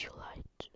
[0.00, 0.71] you light.